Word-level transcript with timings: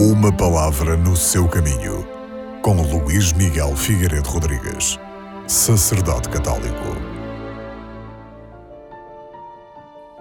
Uma 0.00 0.32
palavra 0.32 0.96
no 0.96 1.16
seu 1.16 1.48
caminho, 1.48 2.06
com 2.62 2.80
Luís 2.82 3.32
Miguel 3.32 3.74
Figueiredo 3.74 4.28
Rodrigues, 4.28 4.96
sacerdote 5.48 6.28
católico. 6.28 6.84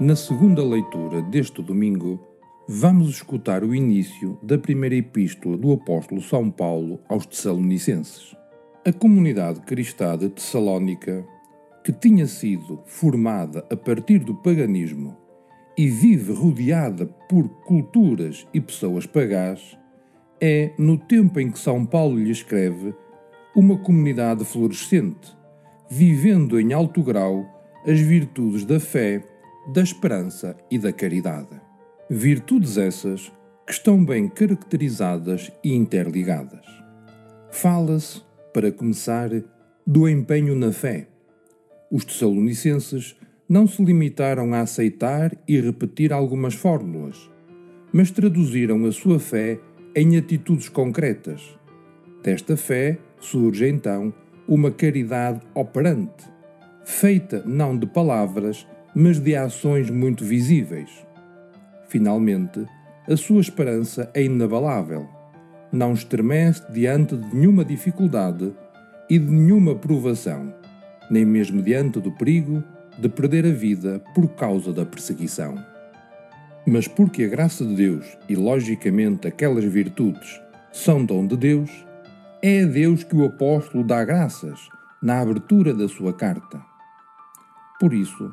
Na 0.00 0.16
segunda 0.16 0.64
leitura 0.64 1.20
deste 1.20 1.60
domingo, 1.60 2.18
vamos 2.66 3.10
escutar 3.10 3.62
o 3.62 3.74
início 3.74 4.38
da 4.42 4.56
primeira 4.56 4.94
epístola 4.94 5.54
do 5.54 5.70
apóstolo 5.72 6.22
São 6.22 6.50
Paulo 6.50 6.98
aos 7.06 7.26
Tessalonicenses. 7.26 8.34
A 8.86 8.92
comunidade 8.92 9.60
cristã 9.60 10.16
de 10.16 10.30
Tessalónica, 10.30 11.26
que 11.84 11.92
tinha 11.92 12.26
sido 12.26 12.82
formada 12.86 13.66
a 13.70 13.76
partir 13.76 14.20
do 14.20 14.34
paganismo 14.34 15.27
e 15.78 15.88
vive 15.88 16.32
rodeada 16.32 17.06
por 17.06 17.48
culturas 17.62 18.44
e 18.52 18.60
pessoas 18.60 19.06
pagãs, 19.06 19.78
é, 20.40 20.72
no 20.76 20.98
tempo 20.98 21.38
em 21.38 21.52
que 21.52 21.58
São 21.60 21.86
Paulo 21.86 22.18
lhe 22.18 22.32
escreve, 22.32 22.92
uma 23.54 23.78
comunidade 23.78 24.44
florescente, 24.44 25.36
vivendo 25.88 26.58
em 26.58 26.72
alto 26.72 27.00
grau 27.00 27.46
as 27.86 28.00
virtudes 28.00 28.64
da 28.64 28.80
fé, 28.80 29.24
da 29.72 29.80
esperança 29.80 30.56
e 30.68 30.80
da 30.80 30.92
caridade. 30.92 31.60
Virtudes 32.10 32.76
essas 32.76 33.32
que 33.64 33.72
estão 33.72 34.04
bem 34.04 34.28
caracterizadas 34.28 35.52
e 35.62 35.74
interligadas. 35.74 36.66
Fala-se, 37.52 38.22
para 38.52 38.72
começar, 38.72 39.30
do 39.86 40.08
empenho 40.08 40.56
na 40.56 40.72
fé. 40.72 41.06
Os 41.90 42.04
tessalonicenses 42.04 43.17
não 43.48 43.66
se 43.66 43.82
limitaram 43.82 44.52
a 44.52 44.60
aceitar 44.60 45.34
e 45.48 45.58
repetir 45.58 46.12
algumas 46.12 46.54
fórmulas, 46.54 47.30
mas 47.90 48.10
traduziram 48.10 48.84
a 48.84 48.92
sua 48.92 49.18
fé 49.18 49.58
em 49.96 50.18
atitudes 50.18 50.68
concretas. 50.68 51.58
Desta 52.22 52.56
fé 52.56 52.98
surge 53.18 53.66
então 53.66 54.12
uma 54.46 54.70
caridade 54.70 55.40
operante, 55.54 56.26
feita 56.84 57.42
não 57.46 57.76
de 57.76 57.86
palavras, 57.86 58.66
mas 58.94 59.18
de 59.18 59.34
ações 59.34 59.88
muito 59.88 60.24
visíveis. 60.24 60.90
Finalmente, 61.88 62.66
a 63.08 63.16
sua 63.16 63.40
esperança 63.40 64.10
é 64.12 64.22
inabalável. 64.22 65.08
Não 65.72 65.94
estremece 65.94 66.70
diante 66.70 67.16
de 67.16 67.34
nenhuma 67.34 67.64
dificuldade 67.64 68.52
e 69.08 69.18
de 69.18 69.30
nenhuma 69.30 69.74
provação, 69.74 70.52
nem 71.10 71.24
mesmo 71.24 71.62
diante 71.62 72.00
do 72.00 72.12
perigo 72.12 72.62
de 72.98 73.08
perder 73.08 73.46
a 73.46 73.52
vida 73.52 74.02
por 74.14 74.28
causa 74.28 74.72
da 74.72 74.84
perseguição. 74.84 75.56
Mas 76.66 76.88
porque 76.88 77.24
a 77.24 77.28
graça 77.28 77.64
de 77.64 77.74
Deus 77.74 78.04
e, 78.28 78.34
logicamente, 78.34 79.26
aquelas 79.26 79.64
virtudes 79.64 80.40
são 80.72 81.04
dom 81.04 81.26
de 81.26 81.36
Deus, 81.36 81.70
é 82.42 82.62
a 82.62 82.66
Deus 82.66 83.04
que 83.04 83.16
o 83.16 83.24
apóstolo 83.24 83.84
dá 83.84 84.04
graças 84.04 84.68
na 85.02 85.20
abertura 85.20 85.72
da 85.72 85.88
sua 85.88 86.12
carta. 86.12 86.60
Por 87.80 87.94
isso, 87.94 88.30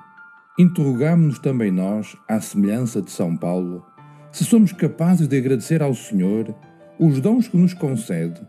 interrogamos-nos 0.58 1.40
também 1.40 1.72
nós, 1.72 2.18
à 2.28 2.42
semelhança 2.42 3.02
de 3.02 3.12
São 3.12 3.38
Paulo, 3.38 3.86
se 4.32 4.44
somos 4.44 4.74
capazes 4.74 5.28
de 5.28 5.38
agradecer 5.38 5.82
ao 5.82 5.94
Senhor 5.94 6.54
os 7.00 7.22
dons 7.22 7.48
que 7.48 7.58
nos 7.58 7.74
concede, 7.74 8.42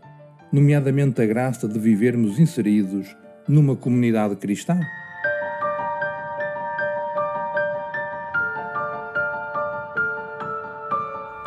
nomeadamente 0.51 1.21
a 1.21 1.25
graça 1.25 1.67
de 1.67 1.77
vivermos 1.79 2.39
inseridos 2.39 3.15
numa 3.47 3.75
comunidade 3.75 4.35
cristã. 4.35 4.79